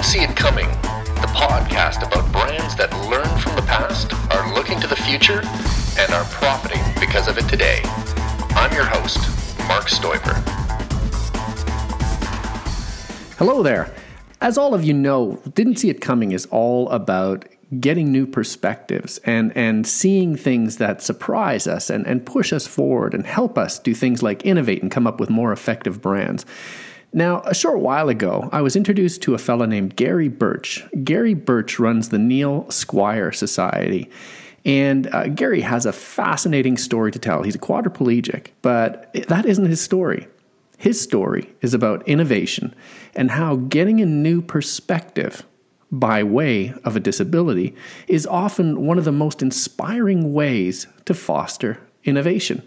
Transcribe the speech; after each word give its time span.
Didn't 0.00 0.12
See 0.12 0.22
It 0.22 0.34
Coming, 0.34 0.66
the 0.66 1.28
podcast 1.34 1.98
about 1.98 2.32
brands 2.32 2.74
that 2.76 2.90
learn 3.10 3.38
from 3.38 3.54
the 3.54 3.60
past, 3.60 4.14
are 4.32 4.54
looking 4.54 4.80
to 4.80 4.86
the 4.86 4.96
future, 4.96 5.42
and 5.98 6.10
are 6.14 6.24
profiting 6.30 6.80
because 6.98 7.28
of 7.28 7.36
it 7.36 7.46
today. 7.50 7.82
I'm 8.56 8.72
your 8.72 8.86
host, 8.86 9.18
Marc 9.68 9.90
Stoiber. 9.90 10.36
Hello 13.36 13.62
there. 13.62 13.94
As 14.40 14.56
all 14.56 14.72
of 14.72 14.84
you 14.84 14.94
know, 14.94 15.38
Didn't 15.54 15.76
See 15.76 15.90
It 15.90 16.00
Coming 16.00 16.32
is 16.32 16.46
all 16.46 16.88
about 16.88 17.44
getting 17.78 18.10
new 18.10 18.26
perspectives 18.26 19.18
and, 19.24 19.54
and 19.54 19.86
seeing 19.86 20.34
things 20.34 20.78
that 20.78 21.02
surprise 21.02 21.66
us 21.66 21.90
and, 21.90 22.06
and 22.06 22.24
push 22.24 22.54
us 22.54 22.66
forward 22.66 23.12
and 23.12 23.26
help 23.26 23.58
us 23.58 23.78
do 23.78 23.94
things 23.94 24.22
like 24.22 24.46
innovate 24.46 24.80
and 24.80 24.90
come 24.90 25.06
up 25.06 25.20
with 25.20 25.28
more 25.28 25.52
effective 25.52 26.00
brands. 26.00 26.46
Now, 27.12 27.40
a 27.40 27.54
short 27.54 27.80
while 27.80 28.08
ago, 28.08 28.48
I 28.52 28.62
was 28.62 28.76
introduced 28.76 29.22
to 29.22 29.34
a 29.34 29.38
fellow 29.38 29.66
named 29.66 29.96
Gary 29.96 30.28
Birch. 30.28 30.84
Gary 31.02 31.34
Birch 31.34 31.78
runs 31.80 32.10
the 32.10 32.18
Neil 32.18 32.70
Squire 32.70 33.32
Society. 33.32 34.08
And 34.64 35.12
uh, 35.12 35.28
Gary 35.28 35.62
has 35.62 35.86
a 35.86 35.92
fascinating 35.92 36.76
story 36.76 37.10
to 37.10 37.18
tell. 37.18 37.42
He's 37.42 37.54
a 37.54 37.60
quadriplegic, 37.60 38.48
but 38.62 39.12
that 39.28 39.46
isn't 39.46 39.66
his 39.66 39.80
story. 39.80 40.28
His 40.78 41.00
story 41.00 41.50
is 41.62 41.74
about 41.74 42.06
innovation 42.08 42.74
and 43.14 43.30
how 43.30 43.56
getting 43.56 44.00
a 44.00 44.06
new 44.06 44.40
perspective 44.40 45.44
by 45.90 46.22
way 46.22 46.72
of 46.84 46.94
a 46.94 47.00
disability 47.00 47.74
is 48.06 48.26
often 48.26 48.86
one 48.86 48.98
of 48.98 49.04
the 49.04 49.12
most 49.12 49.42
inspiring 49.42 50.32
ways 50.32 50.86
to 51.06 51.14
foster 51.14 51.80
innovation. 52.04 52.66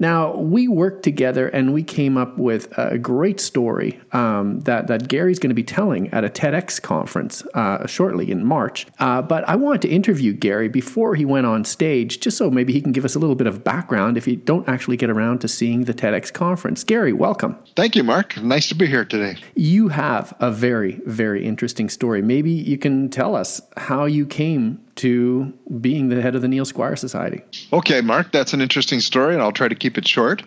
Now, 0.00 0.34
we 0.34 0.66
worked 0.66 1.02
together 1.02 1.48
and 1.48 1.74
we 1.74 1.82
came 1.82 2.16
up 2.16 2.38
with 2.38 2.76
a 2.78 2.96
great 2.96 3.38
story 3.38 4.00
um, 4.12 4.60
that, 4.60 4.86
that 4.86 5.08
Gary's 5.08 5.38
going 5.38 5.50
to 5.50 5.54
be 5.54 5.62
telling 5.62 6.08
at 6.08 6.24
a 6.24 6.30
TEDx 6.30 6.80
conference 6.80 7.44
uh, 7.52 7.86
shortly 7.86 8.30
in 8.30 8.44
March. 8.44 8.86
Uh, 8.98 9.20
but 9.20 9.46
I 9.46 9.56
wanted 9.56 9.82
to 9.82 9.88
interview 9.88 10.32
Gary 10.32 10.68
before 10.68 11.14
he 11.14 11.26
went 11.26 11.46
on 11.46 11.64
stage, 11.66 12.20
just 12.20 12.38
so 12.38 12.50
maybe 12.50 12.72
he 12.72 12.80
can 12.80 12.92
give 12.92 13.04
us 13.04 13.14
a 13.14 13.18
little 13.18 13.36
bit 13.36 13.46
of 13.46 13.62
background 13.62 14.16
if 14.16 14.26
you 14.26 14.36
don't 14.36 14.66
actually 14.68 14.96
get 14.96 15.10
around 15.10 15.42
to 15.42 15.48
seeing 15.48 15.84
the 15.84 15.92
TEDx 15.92 16.32
conference. 16.32 16.82
Gary, 16.82 17.12
welcome. 17.12 17.58
Thank 17.76 17.94
you, 17.94 18.02
Marc. 18.02 18.38
Nice 18.38 18.68
to 18.68 18.74
be 18.74 18.86
here 18.86 19.04
today. 19.04 19.38
You 19.54 19.88
have 19.88 20.34
a 20.40 20.50
very, 20.50 21.00
very 21.04 21.44
interesting 21.44 21.90
story. 21.90 22.22
Maybe 22.22 22.50
you 22.50 22.78
can 22.78 23.10
tell 23.10 23.36
us 23.36 23.60
how 23.76 24.06
you 24.06 24.24
came 24.24 24.80
to 25.00 25.50
being 25.80 26.10
the 26.10 26.20
head 26.20 26.34
of 26.34 26.42
the 26.42 26.48
Neil 26.48 26.66
Squire 26.66 26.94
Society. 26.94 27.42
Okay, 27.72 28.02
Marc, 28.02 28.32
that's 28.32 28.52
an 28.52 28.60
interesting 28.60 29.00
story, 29.00 29.32
and 29.32 29.42
I'll 29.42 29.50
try 29.50 29.66
to 29.66 29.74
keep 29.74 29.96
it 29.96 30.06
short. 30.06 30.42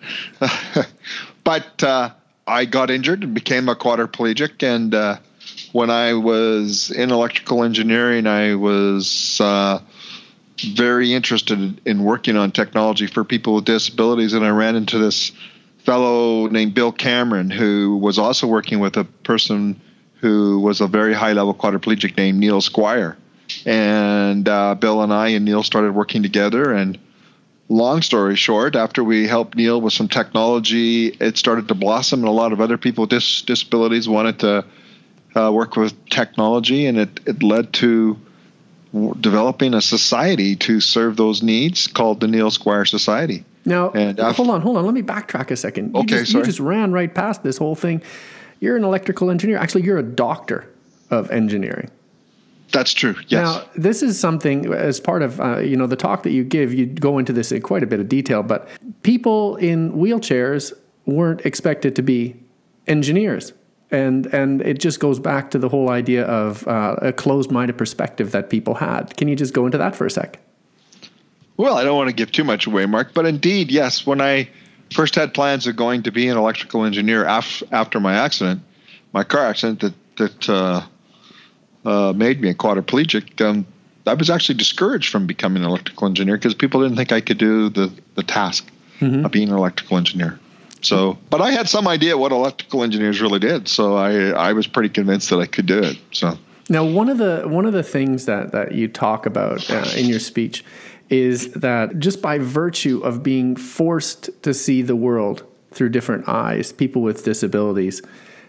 but 1.44 1.82
uh, 1.82 2.10
I 2.46 2.64
got 2.64 2.88
injured 2.88 3.24
and 3.24 3.34
became 3.34 3.68
a 3.68 3.74
quadriplegic, 3.74 4.62
and 4.62 4.94
uh, 4.94 5.16
when 5.72 5.90
I 5.90 6.14
was 6.14 6.92
in 6.92 7.10
electrical 7.10 7.64
engineering, 7.64 8.28
I 8.28 8.54
was 8.54 9.40
uh, 9.40 9.80
very 10.62 11.12
interested 11.12 11.80
in 11.84 12.04
working 12.04 12.36
on 12.36 12.52
technology 12.52 13.08
for 13.08 13.24
people 13.24 13.56
with 13.56 13.64
disabilities, 13.64 14.34
and 14.34 14.44
I 14.44 14.50
ran 14.50 14.76
into 14.76 14.98
this 14.98 15.32
fellow 15.78 16.46
named 16.46 16.74
Bill 16.74 16.92
Cameron, 16.92 17.50
who 17.50 17.96
was 17.96 18.20
also 18.20 18.46
working 18.46 18.78
with 18.78 18.96
a 18.96 19.04
person 19.24 19.80
who 20.20 20.60
was 20.60 20.80
a 20.80 20.86
very 20.86 21.12
high 21.12 21.32
level 21.32 21.54
quadriplegic 21.54 22.16
named 22.16 22.38
Neil 22.38 22.60
Squire 22.60 23.16
and 23.66 24.48
uh, 24.48 24.74
Bill 24.74 25.02
and 25.02 25.12
I 25.12 25.28
and 25.28 25.44
Neil 25.44 25.62
started 25.62 25.94
working 25.94 26.22
together. 26.22 26.72
And 26.72 26.98
long 27.68 28.02
story 28.02 28.36
short, 28.36 28.76
after 28.76 29.02
we 29.02 29.26
helped 29.26 29.56
Neil 29.56 29.80
with 29.80 29.92
some 29.92 30.08
technology, 30.08 31.08
it 31.08 31.36
started 31.38 31.68
to 31.68 31.74
blossom, 31.74 32.20
and 32.20 32.28
a 32.28 32.32
lot 32.32 32.52
of 32.52 32.60
other 32.60 32.78
people 32.78 33.02
with 33.02 33.10
dis- 33.10 33.42
disabilities 33.42 34.08
wanted 34.08 34.38
to 34.40 34.64
uh, 35.36 35.50
work 35.52 35.76
with 35.76 35.94
technology, 36.08 36.86
and 36.86 36.98
it, 36.98 37.20
it 37.26 37.42
led 37.42 37.72
to 37.74 38.18
developing 39.20 39.74
a 39.74 39.82
society 39.82 40.54
to 40.54 40.80
serve 40.80 41.16
those 41.16 41.42
needs 41.42 41.88
called 41.88 42.20
the 42.20 42.28
Neil 42.28 42.50
Squire 42.50 42.84
Society. 42.84 43.44
Now, 43.64 43.90
and 43.90 44.18
hold 44.18 44.50
on, 44.50 44.60
hold 44.60 44.76
on. 44.76 44.84
Let 44.84 44.94
me 44.94 45.02
backtrack 45.02 45.50
a 45.50 45.56
second. 45.56 45.94
You 45.94 46.00
okay, 46.02 46.18
just, 46.18 46.32
sorry. 46.32 46.42
You 46.42 46.46
just 46.46 46.60
ran 46.60 46.92
right 46.92 47.12
past 47.12 47.42
this 47.42 47.56
whole 47.56 47.74
thing. 47.74 48.02
You're 48.60 48.76
an 48.76 48.84
electrical 48.84 49.30
engineer. 49.30 49.56
Actually, 49.56 49.82
you're 49.82 49.98
a 49.98 50.02
doctor 50.02 50.70
of 51.10 51.30
engineering. 51.30 51.90
That's 52.74 52.92
true. 52.92 53.14
Yes. 53.28 53.44
Now, 53.44 53.62
this 53.76 54.02
is 54.02 54.18
something 54.18 54.74
as 54.74 54.98
part 54.98 55.22
of 55.22 55.40
uh, 55.40 55.58
you 55.60 55.76
know 55.76 55.86
the 55.86 55.94
talk 55.96 56.24
that 56.24 56.32
you 56.32 56.42
give. 56.42 56.74
You 56.74 56.86
go 56.86 57.18
into 57.18 57.32
this 57.32 57.52
in 57.52 57.62
quite 57.62 57.84
a 57.84 57.86
bit 57.86 58.00
of 58.00 58.08
detail, 58.08 58.42
but 58.42 58.68
people 59.04 59.54
in 59.56 59.92
wheelchairs 59.92 60.72
weren't 61.06 61.46
expected 61.46 61.94
to 61.94 62.02
be 62.02 62.34
engineers, 62.88 63.52
and 63.92 64.26
and 64.34 64.60
it 64.62 64.80
just 64.80 64.98
goes 64.98 65.20
back 65.20 65.52
to 65.52 65.58
the 65.58 65.68
whole 65.68 65.88
idea 65.88 66.24
of 66.24 66.66
uh, 66.66 66.96
a 67.00 67.12
closed-minded 67.12 67.78
perspective 67.78 68.32
that 68.32 68.50
people 68.50 68.74
had. 68.74 69.16
Can 69.16 69.28
you 69.28 69.36
just 69.36 69.54
go 69.54 69.66
into 69.66 69.78
that 69.78 69.94
for 69.94 70.04
a 70.04 70.10
sec? 70.10 70.40
Well, 71.56 71.76
I 71.76 71.84
don't 71.84 71.96
want 71.96 72.10
to 72.10 72.16
give 72.16 72.32
too 72.32 72.42
much 72.42 72.66
away, 72.66 72.86
Marc, 72.86 73.14
but 73.14 73.24
indeed, 73.24 73.70
yes. 73.70 74.04
When 74.04 74.20
I 74.20 74.48
first 74.92 75.14
had 75.14 75.32
plans 75.32 75.68
of 75.68 75.76
going 75.76 76.02
to 76.02 76.10
be 76.10 76.26
an 76.26 76.36
electrical 76.36 76.84
engineer 76.84 77.24
af- 77.24 77.62
after 77.70 78.00
my 78.00 78.14
accident, 78.14 78.62
my 79.12 79.22
car 79.22 79.46
accident 79.46 79.78
that 79.78 79.94
that. 80.16 80.48
Uh, 80.48 80.86
uh, 81.84 82.12
made 82.14 82.40
me 82.40 82.50
a 82.50 82.54
quadriplegic, 82.54 83.40
um, 83.40 83.66
I 84.06 84.14
was 84.14 84.30
actually 84.30 84.56
discouraged 84.56 85.10
from 85.10 85.26
becoming 85.26 85.62
an 85.62 85.68
electrical 85.68 86.06
engineer 86.06 86.36
because 86.36 86.54
people 86.54 86.82
didn't 86.82 86.96
think 86.96 87.12
I 87.12 87.20
could 87.20 87.38
do 87.38 87.68
the, 87.70 87.92
the 88.14 88.22
task 88.22 88.66
mm-hmm. 89.00 89.24
of 89.24 89.32
being 89.32 89.48
an 89.48 89.54
electrical 89.54 89.96
engineer. 89.96 90.38
So, 90.82 91.18
but 91.30 91.40
I 91.40 91.50
had 91.50 91.68
some 91.68 91.88
idea 91.88 92.18
what 92.18 92.30
electrical 92.30 92.82
engineers 92.82 93.20
really 93.22 93.38
did, 93.38 93.68
so 93.68 93.96
I 93.96 94.28
I 94.30 94.52
was 94.52 94.66
pretty 94.66 94.90
convinced 94.90 95.30
that 95.30 95.38
I 95.38 95.46
could 95.46 95.64
do 95.64 95.78
it. 95.78 95.96
So 96.12 96.38
now 96.68 96.84
one 96.84 97.08
of 97.08 97.16
the 97.16 97.44
one 97.46 97.64
of 97.64 97.72
the 97.72 97.82
things 97.82 98.26
that 98.26 98.52
that 98.52 98.72
you 98.72 98.86
talk 98.88 99.24
about 99.24 99.70
uh, 99.70 99.90
in 99.96 100.06
your 100.06 100.20
speech 100.20 100.62
is 101.08 101.52
that 101.52 101.98
just 101.98 102.20
by 102.20 102.38
virtue 102.38 103.00
of 103.00 103.22
being 103.22 103.56
forced 103.56 104.30
to 104.42 104.52
see 104.52 104.82
the 104.82 104.96
world 104.96 105.44
through 105.70 105.88
different 105.88 106.28
eyes, 106.28 106.70
people 106.70 107.00
with 107.00 107.24
disabilities 107.24 108.02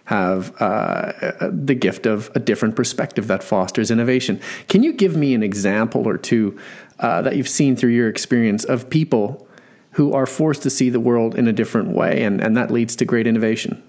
have 0.05 0.55
uh, 0.61 1.11
the 1.51 1.75
gift 1.75 2.05
of 2.05 2.31
a 2.35 2.39
different 2.39 2.75
perspective 2.75 3.27
that 3.27 3.43
fosters 3.43 3.91
innovation. 3.91 4.39
Can 4.67 4.83
you 4.83 4.93
give 4.93 5.15
me 5.15 5.33
an 5.33 5.43
example 5.43 6.07
or 6.07 6.17
two 6.17 6.57
uh, 6.99 7.21
that 7.23 7.35
you've 7.35 7.49
seen 7.49 7.75
through 7.75 7.89
your 7.89 8.07
experience 8.07 8.63
of 8.63 8.89
people 8.89 9.47
who 9.91 10.13
are 10.13 10.25
forced 10.25 10.61
to 10.63 10.69
see 10.69 10.89
the 10.89 10.99
world 10.99 11.35
in 11.35 11.47
a 11.47 11.53
different 11.53 11.89
way, 11.89 12.23
and, 12.23 12.41
and 12.41 12.55
that 12.55 12.69
leads 12.69 12.95
to 12.97 13.05
great 13.05 13.25
innovation? 13.25 13.81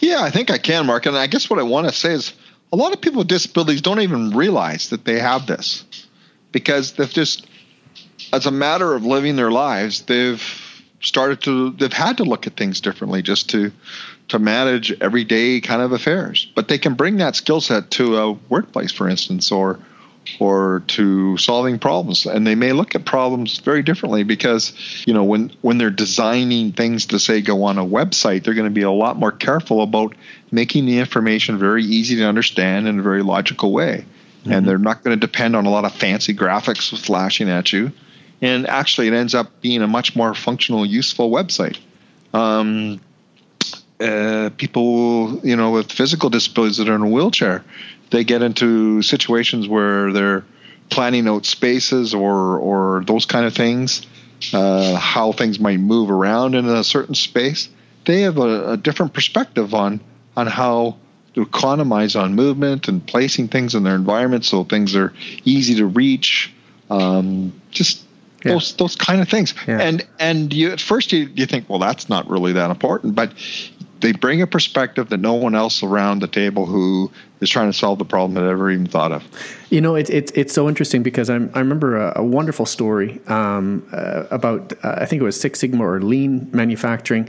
Yeah, 0.00 0.22
I 0.22 0.30
think 0.30 0.50
I 0.50 0.58
can, 0.58 0.86
Marc. 0.86 1.06
And 1.06 1.16
I 1.16 1.26
guess 1.26 1.48
what 1.48 1.58
I 1.58 1.62
want 1.62 1.88
to 1.88 1.94
say 1.94 2.12
is 2.12 2.34
a 2.72 2.76
lot 2.76 2.92
of 2.92 3.00
people 3.00 3.20
with 3.20 3.28
disabilities 3.28 3.80
don't 3.80 4.00
even 4.00 4.30
realize 4.30 4.90
that 4.90 5.04
they 5.04 5.18
have 5.18 5.46
this 5.46 5.84
because 6.52 6.92
they've 6.92 7.08
just, 7.08 7.46
as 8.32 8.46
a 8.46 8.50
matter 8.50 8.94
of 8.94 9.04
living 9.04 9.36
their 9.36 9.50
lives, 9.50 10.02
they've 10.02 10.42
started 11.00 11.42
to 11.42 11.70
they've 11.70 11.92
had 11.92 12.16
to 12.18 12.24
look 12.24 12.46
at 12.46 12.56
things 12.56 12.80
differently 12.80 13.22
just 13.22 13.50
to 13.50 13.72
to 14.28 14.38
manage 14.38 14.92
everyday 15.00 15.60
kind 15.60 15.82
of 15.82 15.92
affairs. 15.92 16.50
But 16.54 16.68
they 16.68 16.78
can 16.78 16.94
bring 16.94 17.16
that 17.18 17.36
skill 17.36 17.60
set 17.60 17.90
to 17.92 18.18
a 18.18 18.32
workplace, 18.32 18.92
for 18.92 19.08
instance, 19.08 19.50
or 19.50 19.78
or 20.40 20.82
to 20.88 21.36
solving 21.38 21.78
problems 21.78 22.26
and 22.26 22.46
they 22.46 22.54
may 22.54 22.72
look 22.72 22.94
at 22.94 23.06
problems 23.06 23.58
very 23.60 23.82
differently 23.82 24.22
because 24.22 24.74
you 25.06 25.14
know 25.14 25.24
when 25.24 25.50
when 25.62 25.78
they're 25.78 25.90
designing 25.90 26.70
things 26.72 27.06
to 27.06 27.18
say 27.18 27.40
go 27.40 27.64
on 27.64 27.78
a 27.78 27.84
website 27.84 28.44
they're 28.44 28.52
going 28.52 28.68
to 28.68 28.74
be 28.74 28.82
a 28.82 28.90
lot 28.90 29.16
more 29.16 29.32
careful 29.32 29.80
about 29.80 30.14
making 30.50 30.84
the 30.84 30.98
information 30.98 31.58
very 31.58 31.82
easy 31.82 32.16
to 32.16 32.24
understand 32.24 32.86
in 32.86 32.98
a 32.98 33.02
very 33.02 33.22
logical 33.22 33.72
way 33.72 34.04
mm-hmm. 34.42 34.52
and 34.52 34.68
they're 34.68 34.76
not 34.76 35.02
going 35.02 35.18
to 35.18 35.26
depend 35.26 35.56
on 35.56 35.64
a 35.64 35.70
lot 35.70 35.86
of 35.86 35.94
fancy 35.94 36.34
graphics 36.34 36.96
flashing 36.98 37.48
at 37.48 37.72
you 37.72 37.90
and 38.40 38.66
actually 38.66 39.08
it 39.08 39.14
ends 39.14 39.34
up 39.34 39.60
being 39.60 39.82
a 39.82 39.86
much 39.86 40.14
more 40.14 40.34
functional 40.34 40.86
useful 40.86 41.30
website 41.30 41.78
um, 42.34 43.00
uh, 44.00 44.50
people, 44.56 45.40
you 45.44 45.56
know, 45.56 45.70
with 45.70 45.90
physical 45.90 46.30
disabilities 46.30 46.76
that 46.76 46.88
are 46.88 46.94
in 46.94 47.02
a 47.02 47.08
wheelchair, 47.08 47.64
they 48.10 48.24
get 48.24 48.42
into 48.42 49.02
situations 49.02 49.68
where 49.68 50.12
they're 50.12 50.44
planning 50.90 51.28
out 51.28 51.44
spaces 51.44 52.14
or 52.14 52.58
or 52.58 53.04
those 53.04 53.26
kind 53.26 53.44
of 53.44 53.54
things, 53.54 54.06
uh, 54.52 54.96
how 54.96 55.32
things 55.32 55.58
might 55.58 55.80
move 55.80 56.10
around 56.10 56.54
in 56.54 56.66
a 56.66 56.84
certain 56.84 57.14
space. 57.14 57.68
They 58.04 58.22
have 58.22 58.38
a, 58.38 58.72
a 58.72 58.76
different 58.76 59.12
perspective 59.12 59.74
on 59.74 60.00
on 60.36 60.46
how 60.46 60.96
to 61.34 61.42
economize 61.42 62.16
on 62.16 62.34
movement 62.34 62.88
and 62.88 63.04
placing 63.06 63.48
things 63.48 63.74
in 63.74 63.82
their 63.82 63.94
environment 63.94 64.44
so 64.44 64.64
things 64.64 64.96
are 64.96 65.12
easy 65.44 65.74
to 65.76 65.86
reach. 65.86 66.52
Um, 66.88 67.60
just 67.70 68.07
yeah. 68.44 68.52
those 68.52 68.74
those 68.74 68.96
kind 68.96 69.20
of 69.20 69.28
things. 69.28 69.54
Yeah. 69.66 69.80
And 69.80 70.06
and 70.18 70.52
you 70.52 70.70
at 70.70 70.80
first 70.80 71.12
you, 71.12 71.30
you 71.34 71.46
think, 71.46 71.68
well, 71.68 71.78
that's 71.78 72.08
not 72.08 72.28
really 72.28 72.52
that 72.52 72.70
important, 72.70 73.14
but 73.14 73.32
they 74.00 74.12
bring 74.12 74.42
a 74.42 74.46
perspective 74.46 75.08
that 75.08 75.18
no 75.18 75.34
one 75.34 75.54
else 75.54 75.82
around 75.82 76.20
the 76.20 76.28
table 76.28 76.66
who 76.66 77.10
is 77.40 77.50
trying 77.50 77.70
to 77.70 77.76
solve 77.76 77.98
the 77.98 78.04
problem 78.04 78.36
had 78.36 78.48
ever 78.48 78.70
even 78.70 78.86
thought 78.86 79.12
of. 79.12 79.24
You 79.70 79.80
know, 79.80 79.94
it's 79.94 80.10
it's 80.10 80.32
it's 80.32 80.52
so 80.52 80.68
interesting 80.68 81.02
because 81.02 81.30
I'm, 81.30 81.50
i 81.54 81.58
remember 81.58 81.96
a, 81.96 82.20
a 82.20 82.24
wonderful 82.24 82.66
story 82.66 83.20
um, 83.26 83.86
uh, 83.92 84.24
about 84.30 84.72
uh, 84.84 84.96
I 84.98 85.06
think 85.06 85.20
it 85.20 85.24
was 85.24 85.38
Six 85.38 85.60
Sigma 85.60 85.84
or 85.84 86.00
lean 86.00 86.48
manufacturing. 86.52 87.28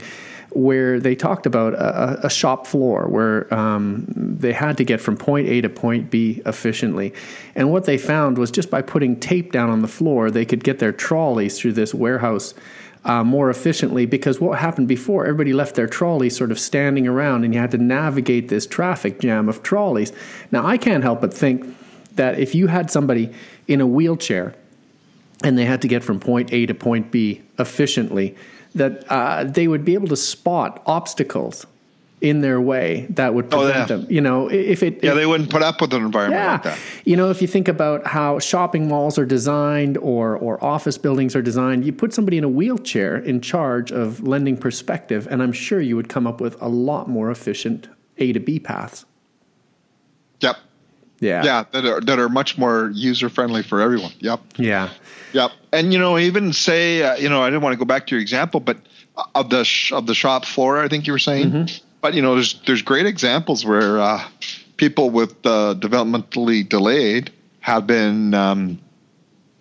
Where 0.52 0.98
they 0.98 1.14
talked 1.14 1.46
about 1.46 1.74
a, 1.74 2.26
a 2.26 2.30
shop 2.30 2.66
floor 2.66 3.06
where 3.08 3.52
um, 3.52 4.04
they 4.08 4.52
had 4.52 4.76
to 4.78 4.84
get 4.84 5.00
from 5.00 5.16
point 5.16 5.48
A 5.48 5.60
to 5.60 5.68
point 5.68 6.10
B 6.10 6.42
efficiently. 6.46 7.14
And 7.54 7.70
what 7.70 7.84
they 7.84 7.98
found 7.98 8.38
was 8.38 8.50
just 8.50 8.70
by 8.70 8.82
putting 8.82 9.18
tape 9.18 9.52
down 9.52 9.70
on 9.70 9.82
the 9.82 9.88
floor, 9.88 10.30
they 10.30 10.44
could 10.44 10.64
get 10.64 10.78
their 10.78 10.92
trolleys 10.92 11.58
through 11.58 11.74
this 11.74 11.94
warehouse. 11.94 12.54
Uh, 13.02 13.24
more 13.24 13.48
efficiently 13.48 14.04
because 14.04 14.40
what 14.40 14.58
happened 14.58 14.86
before 14.86 15.24
everybody 15.24 15.54
left 15.54 15.74
their 15.74 15.86
trolleys 15.86 16.36
sort 16.36 16.50
of 16.50 16.60
standing 16.60 17.08
around 17.08 17.44
and 17.44 17.54
you 17.54 17.58
had 17.58 17.70
to 17.70 17.78
navigate 17.78 18.50
this 18.50 18.66
traffic 18.66 19.18
jam 19.20 19.48
of 19.48 19.62
trolleys 19.62 20.12
now 20.50 20.66
i 20.66 20.76
can't 20.76 21.02
help 21.02 21.18
but 21.22 21.32
think 21.32 21.64
that 22.16 22.38
if 22.38 22.54
you 22.54 22.66
had 22.66 22.90
somebody 22.90 23.32
in 23.66 23.80
a 23.80 23.86
wheelchair 23.86 24.54
and 25.42 25.56
they 25.56 25.64
had 25.64 25.82
to 25.82 25.88
get 25.88 26.04
from 26.04 26.20
point 26.20 26.52
A 26.52 26.66
to 26.66 26.74
point 26.74 27.10
B 27.10 27.42
efficiently, 27.58 28.36
that 28.74 29.04
uh, 29.10 29.44
they 29.44 29.68
would 29.68 29.84
be 29.84 29.94
able 29.94 30.08
to 30.08 30.16
spot 30.16 30.82
obstacles 30.86 31.66
in 32.20 32.42
their 32.42 32.60
way 32.60 33.06
that 33.10 33.34
would 33.34 33.50
prevent 33.50 33.74
oh, 33.74 33.78
yeah. 33.78 33.84
them. 33.86 34.06
You 34.10 34.20
know, 34.20 34.48
if 34.48 34.82
it 34.82 35.02
yeah, 35.02 35.10
if, 35.10 35.16
they 35.16 35.26
wouldn't 35.26 35.50
put 35.50 35.62
up 35.62 35.80
with 35.80 35.92
an 35.94 36.04
environment 36.04 36.42
yeah, 36.42 36.52
like 36.52 36.62
that. 36.64 36.78
you 37.04 37.16
know, 37.16 37.30
if 37.30 37.40
you 37.40 37.48
think 37.48 37.68
about 37.68 38.06
how 38.06 38.38
shopping 38.38 38.88
malls 38.88 39.18
are 39.18 39.24
designed 39.24 39.96
or 39.98 40.36
or 40.36 40.62
office 40.62 40.98
buildings 40.98 41.34
are 41.34 41.42
designed, 41.42 41.84
you 41.84 41.92
put 41.92 42.12
somebody 42.12 42.36
in 42.36 42.44
a 42.44 42.48
wheelchair 42.48 43.16
in 43.16 43.40
charge 43.40 43.90
of 43.90 44.22
lending 44.26 44.56
perspective, 44.56 45.26
and 45.30 45.42
I'm 45.42 45.52
sure 45.52 45.80
you 45.80 45.96
would 45.96 46.08
come 46.08 46.26
up 46.26 46.40
with 46.40 46.60
a 46.60 46.68
lot 46.68 47.08
more 47.08 47.30
efficient 47.30 47.88
A 48.18 48.32
to 48.32 48.40
B 48.40 48.58
paths. 48.58 49.06
Yep. 50.40 50.56
Yeah. 51.20 51.44
Yeah, 51.44 51.64
that 51.72 51.84
are 51.84 52.00
that 52.00 52.18
are 52.18 52.28
much 52.28 52.58
more 52.58 52.90
user 52.94 53.28
friendly 53.28 53.62
for 53.62 53.80
everyone. 53.80 54.12
Yep. 54.18 54.40
Yeah. 54.56 54.90
Yep. 55.32 55.52
And 55.72 55.92
you 55.92 55.98
know, 55.98 56.18
even 56.18 56.52
say, 56.52 57.02
uh, 57.02 57.16
you 57.16 57.28
know, 57.28 57.42
I 57.42 57.46
didn't 57.48 57.62
want 57.62 57.74
to 57.74 57.78
go 57.78 57.84
back 57.84 58.06
to 58.08 58.14
your 58.14 58.22
example, 58.22 58.60
but 58.60 58.78
of 59.34 59.50
the 59.50 59.64
sh- 59.64 59.92
of 59.92 60.06
the 60.06 60.14
shop 60.14 60.46
floor, 60.46 60.82
I 60.82 60.88
think 60.88 61.06
you 61.06 61.12
were 61.12 61.18
saying. 61.18 61.50
Mm-hmm. 61.50 61.84
But 62.00 62.14
you 62.14 62.22
know, 62.22 62.34
there's 62.34 62.60
there's 62.66 62.82
great 62.82 63.06
examples 63.06 63.64
where 63.64 63.98
uh, 63.98 64.26
people 64.78 65.10
with 65.10 65.32
uh, 65.44 65.74
developmentally 65.78 66.66
delayed 66.66 67.30
have 67.60 67.86
been 67.86 68.32
um, 68.32 68.80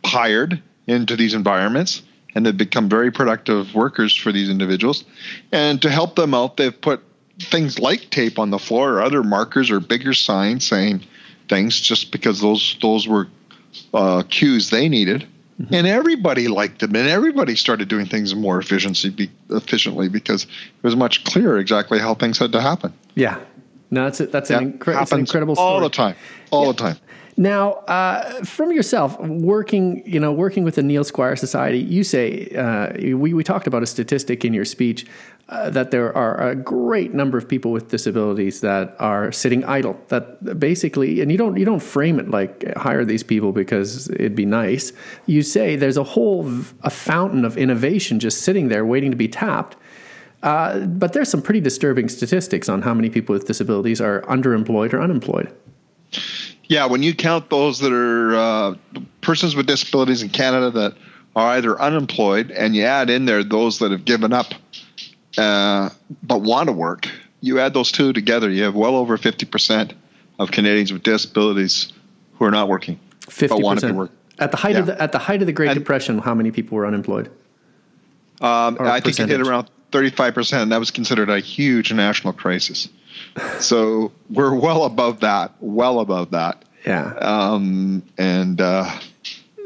hired 0.06 0.62
into 0.88 1.16
these 1.16 1.34
environments 1.34 2.02
and 2.34 2.46
they've 2.46 2.58
become 2.58 2.90
very 2.90 3.12
productive 3.12 3.76
workers 3.76 4.16
for 4.16 4.32
these 4.32 4.50
individuals. 4.50 5.04
And 5.52 5.82
to 5.82 5.90
help 5.90 6.16
them 6.16 6.34
out, 6.34 6.58
they've 6.58 6.80
put 6.80 7.04
things 7.40 7.80
like 7.80 8.10
tape 8.10 8.40
on 8.40 8.50
the 8.50 8.60
floor 8.60 8.94
or 8.94 9.02
other 9.02 9.24
markers 9.24 9.72
or 9.72 9.80
bigger 9.80 10.14
signs 10.14 10.66
saying 10.66 11.02
things 11.50 11.80
just 11.80 12.12
because 12.12 12.40
those 12.40 12.78
those 12.82 13.08
were 13.08 13.28
uh, 13.94 14.24
cues 14.30 14.70
they 14.70 14.88
needed. 14.88 15.28
Mm-hmm. 15.62 15.74
And 15.74 15.88
everybody 15.88 16.48
liked 16.48 16.80
them, 16.80 16.96
and 16.96 17.10
everybody 17.10 17.54
started 17.58 17.90
doing 17.90 18.06
things 18.06 18.34
more 18.34 18.60
efficiency 18.60 19.10
be, 19.10 19.30
efficiently 19.50 20.08
because 20.08 20.44
it 20.44 20.84
was 20.84 20.96
much 20.96 21.26
clearer 21.26 21.58
exactly 21.58 22.00
how 22.00 22.14
things 22.16 22.38
had 22.38 22.54
to 22.54 22.62
happen. 22.62 22.94
Yeah, 23.16 23.40
no, 23.92 24.06
that's 24.06 24.22
a, 24.22 24.28
that's 24.28 24.50
an, 24.52 24.80
incre- 24.80 25.12
an 25.12 25.20
incredible 25.20 25.56
story. 25.56 25.68
all 25.68 25.82
the 25.82 25.90
time, 25.90 26.16
all 26.52 26.68
Yeah. 26.68 26.72
the 26.72 26.78
time. 26.78 26.98
Now, 27.40 27.72
uh, 27.88 28.44
from 28.44 28.74
yourself, 28.74 29.18
working, 29.18 30.04
you 30.06 30.20
know, 30.20 30.34
working 30.34 30.66
with 30.66 30.76
the 30.76 30.84
Neil 30.84 31.06
Squire 31.06 31.38
Society, 31.38 31.80
you 31.80 32.04
say 32.04 32.50
uh, 32.50 32.92
we 33.16 33.34
we 33.34 33.46
talked 33.46 33.66
about 33.66 33.82
a 33.82 33.86
statistic 33.86 34.44
in 34.44 34.54
your 34.54 34.66
speech 34.66 35.06
uh, 35.48 35.70
that 35.70 35.92
there 35.92 36.14
are 36.18 36.50
a 36.50 36.54
great 36.54 37.14
number 37.14 37.38
of 37.38 37.48
people 37.48 37.72
with 37.72 37.88
disabilities 37.88 38.60
that 38.60 38.94
are 39.00 39.32
sitting 39.32 39.64
idle. 39.64 39.98
That 40.10 40.60
basically, 40.60 41.22
and 41.22 41.32
you 41.32 41.38
don't 41.38 41.56
you 41.56 41.64
don't 41.64 41.82
frame 41.82 42.20
it 42.20 42.30
like 42.30 42.76
hire 42.76 43.06
these 43.06 43.24
people 43.24 43.54
because 43.54 44.10
it'd 44.10 44.36
be 44.36 44.46
nice. 44.46 44.92
You 45.26 45.42
say 45.42 45.78
there's 45.78 45.96
a 45.96 46.04
whole 46.04 46.46
a 46.84 46.90
fountain 46.90 47.46
of 47.46 47.58
innovation 47.58 48.20
just 48.20 48.42
sitting 48.42 48.68
there 48.68 48.86
waiting 48.86 49.12
to 49.12 49.18
be 49.18 49.30
tapped. 49.30 49.78
Uh, 50.44 50.80
but 50.88 51.14
there's 51.14 51.30
some 51.30 51.42
pretty 51.42 51.62
disturbing 51.62 52.10
statistics 52.10 52.68
on 52.68 52.82
how 52.82 52.94
many 52.94 53.10
people 53.10 53.32
with 53.32 53.48
disabilities 53.48 54.02
are 54.02 54.24
underemployed 54.24 54.92
or 54.92 55.02
unemployed. 55.02 55.56
Yeah, 56.70 56.86
when 56.86 57.02
you 57.02 57.16
count 57.16 57.50
those 57.50 57.80
that 57.80 57.92
are 57.92 58.36
uh, 58.36 58.76
persons 59.22 59.56
with 59.56 59.66
disabilities 59.66 60.22
in 60.22 60.30
Canada 60.30 60.70
that 60.70 60.96
are 61.36 61.48
either 61.54 61.80
unemployed, 61.82 62.52
and 62.52 62.76
you 62.76 62.84
add 62.84 63.10
in 63.10 63.26
there 63.26 63.44
those 63.44 63.80
that 63.80 63.92
have 63.92 64.06
given 64.06 64.32
up 64.32 64.54
uh, 65.38 65.90
but 66.22 66.42
want 66.42 66.68
to 66.68 66.74
work, 66.74 67.10
you 67.42 67.60
add 67.60 67.74
those 67.74 67.92
two 67.92 68.14
together, 68.14 68.52
you 68.52 68.64
have 68.64 68.76
well 68.76 68.96
over 68.96 69.18
50% 69.18 69.94
of 70.38 70.52
Canadians 70.52 70.94
with 70.94 71.02
disabilities 71.02 71.92
who 72.38 72.46
are 72.46 72.52
not 72.52 72.70
working 72.70 73.00
Fifty 73.28 73.48
but 73.48 73.62
want 73.62 73.80
to 73.80 73.92
work. 73.92 74.12
at 74.40 74.52
the 74.52 74.58
height 74.58 74.76
of 74.76 74.86
the 74.86 75.02
at 75.02 75.12
the 75.12 75.20
height 75.20 75.42
of 75.42 75.48
the 75.48 75.54
Great 75.54 75.70
And- 75.70 75.78
Depression. 75.80 76.20
How 76.20 76.34
many 76.34 76.52
people 76.52 76.78
were 76.78 76.86
unemployed? 76.86 77.30
Um, 78.42 78.78
I 78.80 79.00
think 79.02 79.20
it 79.20 79.28
hit 79.28 79.42
around 79.42 79.70
35%. 79.92 80.62
and 80.64 80.72
That 80.72 80.80
was 80.80 80.92
considered 80.92 81.30
a 81.30 81.40
huge 81.40 81.92
national 81.94 82.34
crisis. 82.34 82.90
So 83.60 84.12
we're 84.30 84.54
well 84.56 84.84
above 84.86 85.20
that, 85.22 85.54
well 85.60 86.00
above 86.00 86.32
that. 86.32 86.64
Yeah, 86.86 87.14
Um, 87.20 88.04
and 88.18 88.62
uh, 88.62 88.90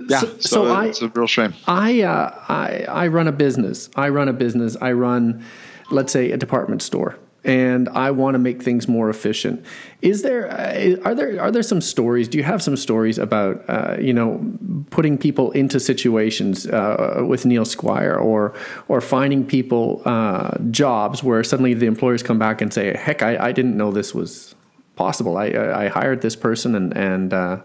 yeah, 0.09 0.19
So- 0.19 0.27
so, 0.27 0.37
so 0.39 0.67
I- 0.73 0.85
it's 0.87 1.01
a 1.01 1.09
real 1.09 1.27
shame. 1.27 1.53
I, 1.67 2.01
uh, 2.01 2.33
I 2.49 2.85
I 2.89 3.07
run 3.07 3.27
a 3.27 3.31
business. 3.31 3.89
I 3.95 4.09
run 4.09 4.27
a 4.27 4.33
business. 4.33 4.75
I 4.81 4.91
run, 4.93 5.43
let's 5.91 6.11
say, 6.11 6.31
a 6.31 6.37
department 6.37 6.81
store, 6.81 7.15
and 7.43 7.89
I 7.89 8.11
want 8.11 8.35
to 8.35 8.39
make 8.39 8.61
things 8.61 8.87
more 8.87 9.09
efficient. 9.09 9.65
Is 10.01 10.21
there 10.21 10.49
uh, 10.49 10.95
are 11.03 11.15
there 11.15 11.41
are 11.41 11.51
there 11.51 11.63
some 11.63 11.81
stories? 11.81 12.27
Do 12.27 12.37
you 12.37 12.43
have 12.43 12.61
some 12.61 12.77
stories 12.77 13.17
about 13.17 13.63
uh, 13.67 13.97
you 13.99 14.13
know 14.13 14.41
putting 14.89 15.17
people 15.17 15.51
into 15.51 15.79
situations 15.79 16.65
uh, 16.67 17.23
with 17.27 17.45
Neil 17.45 17.65
Squire 17.65 18.15
or 18.15 18.53
or 18.87 19.01
finding 19.01 19.45
people 19.45 20.01
uh, 20.05 20.57
jobs 20.71 21.23
where 21.23 21.43
suddenly 21.43 21.73
the 21.73 21.85
employers 21.85 22.23
come 22.23 22.39
back 22.39 22.61
and 22.61 22.73
say, 22.73 22.95
"Heck, 22.95 23.21
I, 23.21 23.37
I 23.37 23.51
didn't 23.51 23.75
know 23.75 23.91
this 23.91 24.13
was 24.13 24.55
possible. 24.95 25.37
I 25.37 25.47
I 25.47 25.87
hired 25.87 26.21
this 26.21 26.35
person 26.35 26.75
and 26.75 26.95
and." 26.95 27.33
Uh, 27.33 27.61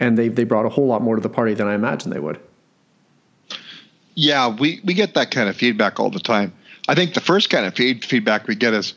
and 0.00 0.18
they, 0.18 0.28
they 0.28 0.44
brought 0.44 0.66
a 0.66 0.68
whole 0.68 0.86
lot 0.86 1.02
more 1.02 1.14
to 1.14 1.20
the 1.20 1.28
party 1.28 1.54
than 1.54 1.68
I 1.68 1.74
imagined 1.74 2.12
they 2.12 2.18
would. 2.18 2.40
Yeah, 4.14 4.48
we, 4.48 4.80
we 4.84 4.94
get 4.94 5.14
that 5.14 5.30
kind 5.30 5.48
of 5.48 5.56
feedback 5.56 5.98
all 5.98 6.10
the 6.10 6.20
time. 6.20 6.52
I 6.88 6.94
think 6.94 7.14
the 7.14 7.20
first 7.20 7.50
kind 7.50 7.66
of 7.66 7.74
feed, 7.74 8.04
feedback 8.04 8.46
we 8.46 8.54
get 8.54 8.74
is, 8.74 8.94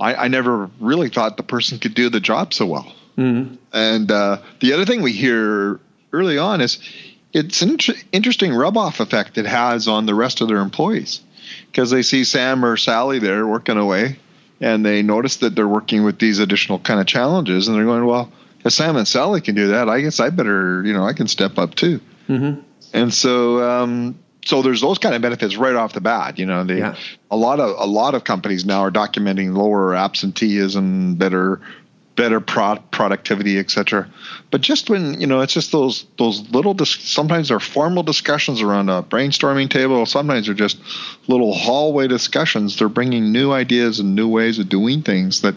I, 0.00 0.14
I 0.14 0.28
never 0.28 0.70
really 0.80 1.08
thought 1.08 1.36
the 1.36 1.42
person 1.42 1.78
could 1.78 1.94
do 1.94 2.08
the 2.08 2.20
job 2.20 2.54
so 2.54 2.66
well. 2.66 2.92
Mm-hmm. 3.16 3.56
And 3.72 4.10
uh, 4.10 4.38
the 4.60 4.72
other 4.72 4.86
thing 4.86 5.02
we 5.02 5.12
hear 5.12 5.78
early 6.12 6.38
on 6.38 6.60
is 6.60 6.78
it's 7.32 7.62
an 7.62 7.70
inter- 7.70 7.94
interesting 8.12 8.54
rub 8.54 8.76
off 8.76 9.00
effect 9.00 9.38
it 9.38 9.46
has 9.46 9.86
on 9.86 10.06
the 10.06 10.14
rest 10.14 10.40
of 10.40 10.48
their 10.48 10.58
employees 10.58 11.20
because 11.66 11.90
they 11.90 12.02
see 12.02 12.24
Sam 12.24 12.64
or 12.64 12.76
Sally 12.76 13.18
there 13.18 13.46
working 13.46 13.76
away 13.76 14.18
and 14.60 14.84
they 14.84 15.02
notice 15.02 15.36
that 15.36 15.54
they're 15.54 15.68
working 15.68 16.04
with 16.04 16.18
these 16.18 16.38
additional 16.38 16.78
kind 16.78 17.00
of 17.00 17.06
challenges 17.06 17.68
and 17.68 17.76
they're 17.76 17.84
going, 17.84 18.06
well, 18.06 18.32
if 18.64 18.72
Sam 18.72 18.96
and 18.96 19.08
Sally 19.08 19.40
can 19.40 19.54
do 19.54 19.68
that, 19.68 19.88
I 19.88 20.00
guess 20.00 20.20
I 20.20 20.30
better, 20.30 20.82
you 20.84 20.92
know, 20.92 21.04
I 21.04 21.12
can 21.12 21.28
step 21.28 21.58
up 21.58 21.74
too. 21.74 22.00
Mm-hmm. 22.28 22.60
And 22.92 23.14
so, 23.14 23.62
um, 23.62 24.18
so 24.44 24.62
there's 24.62 24.80
those 24.80 24.98
kind 24.98 25.14
of 25.14 25.22
benefits 25.22 25.56
right 25.56 25.74
off 25.74 25.92
the 25.92 26.00
bat. 26.00 26.38
You 26.38 26.46
know, 26.46 26.64
they 26.64 26.78
Yeah. 26.78 26.94
a 27.30 27.36
lot 27.36 27.60
of 27.60 27.76
a 27.78 27.86
lot 27.86 28.14
of 28.14 28.24
companies 28.24 28.64
now 28.64 28.80
are 28.80 28.90
documenting 28.90 29.54
lower 29.56 29.94
absenteeism, 29.94 31.14
better 31.16 31.60
better 32.16 32.40
pro- 32.40 32.76
productivity, 32.90 33.58
etc. 33.58 34.06
But 34.50 34.60
just 34.60 34.90
when 34.90 35.20
you 35.20 35.26
know, 35.26 35.40
it's 35.40 35.54
just 35.54 35.72
those 35.72 36.04
those 36.18 36.48
little. 36.50 36.74
Dis- 36.74 36.90
sometimes 37.00 37.48
they're 37.48 37.60
formal 37.60 38.02
discussions 38.02 38.60
around 38.62 38.88
a 38.88 39.02
brainstorming 39.02 39.70
table. 39.70 40.04
Sometimes 40.06 40.46
they're 40.46 40.54
just 40.54 40.78
little 41.28 41.54
hallway 41.54 42.08
discussions. 42.08 42.76
They're 42.76 42.88
bringing 42.88 43.32
new 43.32 43.52
ideas 43.52 44.00
and 44.00 44.14
new 44.14 44.28
ways 44.28 44.58
of 44.58 44.68
doing 44.68 45.02
things 45.02 45.42
that 45.42 45.54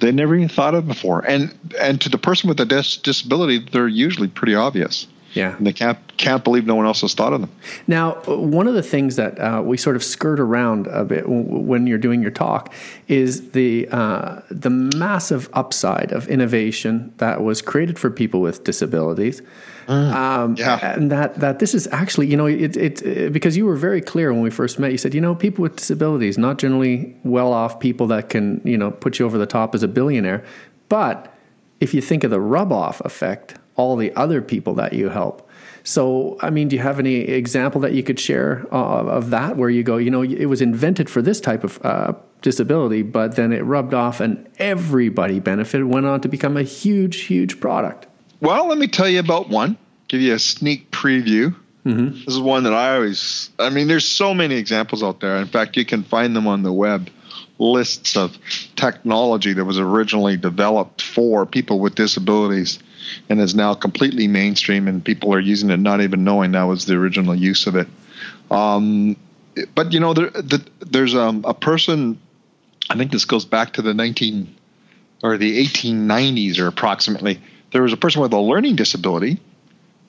they 0.00 0.12
never 0.12 0.36
even 0.36 0.48
thought 0.48 0.74
of 0.74 0.86
before. 0.86 1.20
And 1.26 1.52
and 1.80 2.00
to 2.02 2.08
the 2.08 2.18
person 2.18 2.48
with 2.48 2.60
a 2.60 2.64
dis- 2.66 2.98
disability, 2.98 3.58
they're 3.58 3.88
usually 3.88 4.28
pretty 4.28 4.54
obvious. 4.54 5.06
Yeah. 5.34 5.56
And 5.56 5.66
they 5.66 5.72
can't 5.72 5.98
can't 6.16 6.42
believe 6.42 6.66
no 6.66 6.74
one 6.74 6.86
else 6.86 7.02
has 7.02 7.14
thought 7.14 7.32
of 7.32 7.40
them. 7.40 7.50
Now, 7.86 8.14
one 8.26 8.66
of 8.66 8.74
the 8.74 8.82
things 8.82 9.16
that 9.16 9.38
uh, 9.38 9.62
we 9.62 9.76
sort 9.76 9.94
of 9.94 10.02
skirt 10.02 10.40
around 10.40 10.86
a 10.88 11.04
bit 11.04 11.22
w- 11.22 11.42
when 11.42 11.86
you're 11.86 11.98
doing 11.98 12.22
your 12.22 12.30
talk 12.30 12.72
is 13.06 13.50
the 13.50 13.88
uh, 13.90 14.40
the 14.50 14.70
massive 14.70 15.48
upside 15.52 16.12
of 16.12 16.26
innovation 16.28 17.12
that 17.18 17.42
was 17.42 17.62
created 17.62 17.98
for 17.98 18.10
people 18.10 18.40
with 18.40 18.64
disabilities. 18.64 19.42
Um, 19.86 20.54
yeah. 20.56 20.94
and 20.94 21.10
that 21.10 21.36
that 21.36 21.60
this 21.60 21.74
is 21.74 21.86
actually, 21.92 22.26
you 22.26 22.36
know, 22.36 22.44
it, 22.44 22.76
it, 22.76 23.00
it 23.02 23.32
because 23.32 23.56
you 23.56 23.64
were 23.64 23.76
very 23.76 24.02
clear 24.02 24.32
when 24.32 24.42
we 24.42 24.50
first 24.50 24.78
met. 24.78 24.92
You 24.92 24.98
said, 24.98 25.14
you 25.14 25.20
know, 25.20 25.34
people 25.34 25.62
with 25.62 25.76
disabilities, 25.76 26.36
not 26.36 26.58
generally 26.58 27.16
well 27.24 27.54
off 27.54 27.80
people 27.80 28.06
that 28.08 28.28
can, 28.28 28.60
you 28.64 28.76
know, 28.76 28.90
put 28.90 29.18
you 29.18 29.24
over 29.24 29.38
the 29.38 29.46
top 29.46 29.74
as 29.74 29.82
a 29.82 29.88
billionaire, 29.88 30.44
but 30.90 31.34
if 31.80 31.94
you 31.94 32.02
think 32.02 32.24
of 32.24 32.30
the 32.30 32.40
rub 32.40 32.72
off 32.72 33.00
effect, 33.02 33.54
all 33.78 33.96
the 33.96 34.14
other 34.14 34.42
people 34.42 34.74
that 34.74 34.92
you 34.92 35.08
help. 35.08 35.48
So, 35.84 36.36
I 36.42 36.50
mean, 36.50 36.68
do 36.68 36.76
you 36.76 36.82
have 36.82 36.98
any 36.98 37.14
example 37.14 37.80
that 37.80 37.94
you 37.94 38.02
could 38.02 38.20
share 38.20 38.66
uh, 38.70 39.04
of 39.06 39.30
that 39.30 39.56
where 39.56 39.70
you 39.70 39.82
go, 39.82 39.96
you 39.96 40.10
know, 40.10 40.22
it 40.22 40.44
was 40.44 40.60
invented 40.60 41.08
for 41.08 41.22
this 41.22 41.40
type 41.40 41.64
of 41.64 41.80
uh, 41.82 42.12
disability, 42.42 43.00
but 43.02 43.36
then 43.36 43.52
it 43.52 43.62
rubbed 43.62 43.94
off 43.94 44.20
and 44.20 44.46
everybody 44.58 45.40
benefited, 45.40 45.86
went 45.86 46.04
on 46.04 46.20
to 46.20 46.28
become 46.28 46.58
a 46.58 46.62
huge, 46.62 47.20
huge 47.20 47.58
product? 47.60 48.06
Well, 48.40 48.68
let 48.68 48.76
me 48.76 48.86
tell 48.86 49.08
you 49.08 49.20
about 49.20 49.48
one. 49.48 49.78
Give 50.08 50.20
you 50.20 50.34
a 50.34 50.38
sneak 50.38 50.90
preview. 50.90 51.54
Mm-hmm. 51.86 52.18
This 52.24 52.34
is 52.34 52.40
one 52.40 52.64
that 52.64 52.74
I 52.74 52.96
always. 52.96 53.50
I 53.58 53.70
mean, 53.70 53.88
there's 53.88 54.06
so 54.06 54.34
many 54.34 54.56
examples 54.56 55.02
out 55.02 55.20
there. 55.20 55.36
In 55.36 55.46
fact, 55.46 55.76
you 55.76 55.86
can 55.86 56.02
find 56.02 56.36
them 56.36 56.46
on 56.46 56.62
the 56.62 56.72
web. 56.72 57.08
lists 57.58 58.16
of 58.16 58.38
technology 58.76 59.52
that 59.52 59.64
was 59.64 59.78
originally 59.78 60.36
developed 60.36 61.02
for 61.02 61.44
people 61.46 61.80
with 61.80 61.94
disabilities 61.94 62.78
and 63.28 63.40
is 63.40 63.54
now 63.54 63.74
completely 63.74 64.28
mainstream 64.28 64.88
and 64.88 65.04
people 65.04 65.32
are 65.34 65.40
using 65.40 65.70
it 65.70 65.78
not 65.78 66.00
even 66.00 66.24
knowing 66.24 66.52
that 66.52 66.62
was 66.64 66.86
the 66.86 66.94
original 66.94 67.34
use 67.34 67.66
of 67.66 67.76
it. 67.76 67.88
Um, 68.50 69.16
but 69.74 69.92
you 69.92 70.00
know, 70.00 70.14
there, 70.14 70.30
the, 70.30 70.64
there's 70.80 71.14
um, 71.14 71.44
a 71.46 71.54
person. 71.54 72.20
I 72.90 72.96
think 72.96 73.12
this 73.12 73.24
goes 73.24 73.44
back 73.44 73.74
to 73.74 73.82
the 73.82 73.92
19 73.92 74.54
or 75.22 75.36
the 75.36 75.64
1890s 75.66 76.58
or 76.58 76.66
approximately. 76.68 77.40
There 77.72 77.82
was 77.82 77.92
a 77.92 77.96
person 77.96 78.22
with 78.22 78.32
a 78.32 78.38
learning 78.38 78.76
disability, 78.76 79.40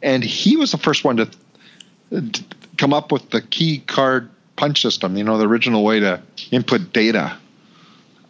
and 0.02 0.24
he 0.24 0.56
was 0.56 0.72
the 0.72 0.78
first 0.78 1.04
one 1.04 1.18
to, 1.18 1.30
to 2.12 2.44
come 2.78 2.94
up 2.94 3.12
with 3.12 3.30
the 3.32 3.42
key 3.42 3.80
card 3.80 4.30
punch 4.56 4.82
system. 4.82 5.18
You 5.18 5.24
know, 5.24 5.38
the 5.38 5.48
original 5.48 5.84
way 5.84 6.00
to 6.00 6.22
input 6.52 6.94
data, 6.94 7.38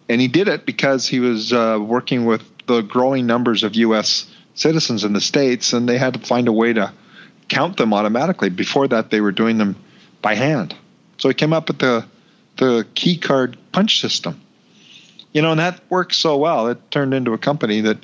and 0.08 0.20
he 0.20 0.28
did 0.28 0.48
it 0.48 0.66
because 0.66 1.08
he 1.08 1.20
was 1.20 1.54
uh, 1.54 1.78
working 1.80 2.26
with 2.26 2.44
the 2.66 2.82
growing 2.82 3.28
numbers 3.28 3.64
of 3.64 3.76
U.S. 3.76 4.30
citizens 4.60 5.04
in 5.04 5.14
the 5.14 5.22
states, 5.22 5.74
and 5.74 5.88
they 5.88 5.98
had 5.98 6.14
to 6.14 6.20
find 6.20 6.48
a 6.48 6.52
way 6.52 6.74
to 6.74 6.92
count 7.48 7.78
them 7.78 7.94
automatically. 7.94 8.50
Before 8.50 8.88
that, 8.88 9.10
they 9.10 9.22
were 9.22 9.32
doing 9.32 9.58
them 9.58 9.76
by 10.22 10.36
hand. 10.36 10.76
So 11.18 11.30
he 11.30 11.34
came 11.34 11.54
up 11.54 11.68
with 11.68 11.80
the 11.80 12.06
the 12.58 12.86
key 12.94 13.18
card 13.18 13.58
punch 13.72 14.02
system. 14.02 14.42
You 15.32 15.42
know, 15.42 15.52
and 15.52 15.60
that 15.60 15.80
worked 15.90 16.16
so 16.16 16.38
well, 16.38 16.68
it 16.68 16.92
turned 16.92 17.14
into 17.14 17.34
a 17.34 17.38
company 17.38 17.82
that 17.82 17.98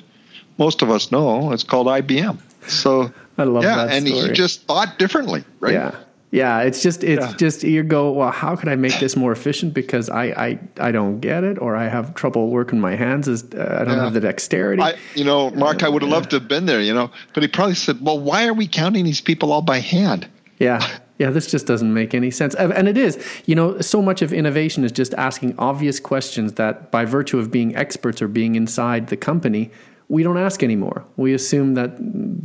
most 0.58 0.82
of 0.82 0.90
us 0.90 1.10
know. 1.10 1.52
It's 1.52 1.64
called 1.64 1.88
IBM. 1.88 2.38
So 2.68 3.12
I 3.38 3.44
love 3.44 3.64
yeah, 3.64 3.76
that 3.76 3.90
and 3.90 4.06
story. 4.06 4.28
he 4.28 4.32
just 4.32 4.62
thought 4.62 4.98
differently, 4.98 5.44
right? 5.60 5.74
Yeah. 5.74 5.94
Yeah, 6.36 6.60
it's 6.60 6.82
just 6.82 7.02
it's 7.02 7.26
Yeah. 7.26 7.36
just 7.38 7.62
you 7.64 7.82
go, 7.82 8.12
well, 8.12 8.30
how 8.30 8.56
can 8.56 8.68
I 8.68 8.76
make 8.76 8.98
this 9.00 9.16
more 9.16 9.32
efficient 9.32 9.72
because 9.72 10.10
I 10.10 10.24
I, 10.46 10.58
I 10.88 10.92
don't 10.92 11.18
get 11.20 11.44
it 11.44 11.56
or 11.58 11.74
I 11.84 11.88
have 11.88 12.14
trouble 12.14 12.50
working 12.50 12.78
my 12.78 12.94
hands 12.94 13.26
as 13.26 13.42
uh, 13.42 13.78
I 13.80 13.84
don't 13.84 13.96
Yeah. 13.96 14.04
have 14.04 14.12
the 14.12 14.20
dexterity. 14.20 14.82
I, 14.82 14.94
you 15.14 15.24
know, 15.24 15.50
Marc, 15.52 15.82
I 15.82 15.88
would 15.88 16.02
have 16.02 16.10
loved 16.10 16.30
to 16.30 16.36
have 16.40 16.46
been 16.46 16.66
there, 16.66 16.82
you 16.82 16.92
know, 16.92 17.10
but 17.32 17.42
he 17.42 17.48
probably 17.48 17.74
said, 17.74 17.96
"Well, 18.02 18.20
why 18.20 18.46
are 18.48 18.52
we 18.62 18.66
counting 18.68 19.04
these 19.04 19.22
people 19.22 19.50
all 19.50 19.62
by 19.62 19.80
hand?" 19.80 20.26
Yeah. 20.58 20.86
Yeah, 21.18 21.30
this 21.30 21.46
just 21.50 21.66
doesn't 21.66 21.94
make 21.94 22.12
any 22.14 22.30
sense. 22.30 22.54
And 22.54 22.70
and 22.78 22.86
it 22.88 22.98
is, 22.98 23.16
you 23.46 23.54
know, 23.54 23.80
so 23.80 24.02
much 24.02 24.20
of 24.20 24.30
innovation 24.34 24.84
is 24.84 24.92
just 24.92 25.14
asking 25.14 25.54
obvious 25.58 25.98
questions 26.00 26.52
that 26.60 26.90
by 26.90 27.06
virtue 27.06 27.38
of 27.38 27.50
being 27.50 27.74
experts 27.74 28.20
or 28.20 28.28
being 28.28 28.54
inside 28.56 29.06
the 29.08 29.16
company, 29.16 29.70
we 30.10 30.22
don't 30.22 30.36
ask 30.48 30.62
anymore. 30.62 30.98
We 31.16 31.32
assume 31.32 31.72
that 31.80 31.90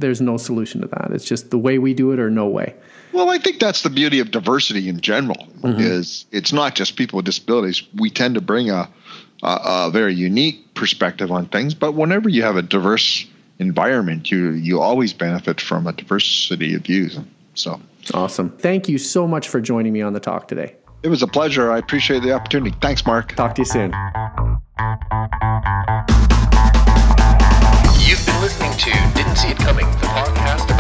there's 0.02 0.22
no 0.22 0.38
solution 0.38 0.80
to 0.82 0.88
that. 0.96 1.12
It's 1.16 1.26
just 1.34 1.50
the 1.50 1.58
way 1.68 1.78
we 1.80 1.94
do 1.94 2.14
it 2.14 2.20
or 2.20 2.30
no 2.30 2.48
way. 2.48 2.74
Well, 3.14 3.30
I 3.30 3.38
think 3.38 3.60
that's 3.60 3.82
the 3.84 3.90
beauty 3.90 4.20
of 4.20 4.32
diversity 4.32 4.88
in 4.90 5.02
general. 5.02 5.48
Mm-hmm. 5.62 5.80
Is 5.82 6.26
it's 6.32 6.54
not 6.54 6.76
just 6.76 6.96
people 6.96 7.18
with 7.18 7.26
disabilities. 7.26 7.84
We 7.96 8.10
tend 8.10 8.36
to 8.36 8.42
bring 8.42 8.70
a, 8.70 8.90
a 9.44 9.60
a 9.88 9.90
very 9.92 10.14
unique 10.16 10.74
perspective 10.74 11.32
on 11.32 11.46
things, 11.48 11.74
but 11.74 11.94
whenever 11.94 12.30
you 12.30 12.44
have 12.44 12.56
a 12.56 12.62
diverse 12.62 13.26
environment, 13.60 14.32
you 14.32 14.52
you 14.52 14.80
always 14.82 15.14
benefit 15.14 15.60
from 15.62 15.88
a 15.88 15.94
diversity 15.94 16.74
of 16.76 16.82
views. 16.84 17.20
So 17.54 17.80
Awesome. 18.14 18.50
Thank 18.58 18.90
you 18.90 18.98
so 18.98 19.28
much 19.28 19.48
for 19.50 19.62
joining 19.62 19.94
me 19.94 20.02
on 20.02 20.14
the 20.14 20.20
talk 20.20 20.48
today. 20.48 20.76
it 21.04 21.10
was 21.10 21.22
a 21.22 21.28
pleasure. 21.28 21.72
I 21.72 21.78
appreciate 21.78 22.24
the 22.24 22.32
opportunity. 22.34 22.76
Thanks, 22.82 23.06
Marc. 23.06 23.34
Talk 23.36 23.54
to 23.56 23.62
you 23.62 23.66
soon. 23.66 23.92
You've 28.08 28.26
been 28.26 28.42
listening 28.42 28.72
to 28.78 28.92
Didn't 29.16 29.36
See 29.38 29.50
It 29.50 29.58
Coming, 29.58 29.86
the 30.02 30.08
podcast 30.08 30.71